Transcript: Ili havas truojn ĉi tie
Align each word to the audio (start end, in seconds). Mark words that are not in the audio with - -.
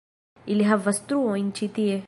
Ili 0.53 0.65
havas 0.71 1.03
truojn 1.11 1.55
ĉi 1.61 1.73
tie 1.79 1.99